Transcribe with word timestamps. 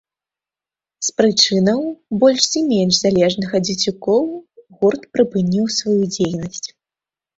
З 1.09 1.11
прычынаў, 1.21 1.79
больш 2.23 2.43
ці 2.53 2.59
менш 2.71 2.95
залежных 3.05 3.49
ад 3.59 3.63
дзецюкоў, 3.67 4.21
гурт 4.81 5.03
прыпыніў 5.19 5.65
сваю 5.81 5.99
дзейнасць. 6.15 6.65